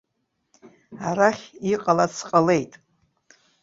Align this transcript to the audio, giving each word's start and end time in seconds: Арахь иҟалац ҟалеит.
Арахь 1.07 1.45
иҟалац 1.73 2.15
ҟалеит. 2.29 2.73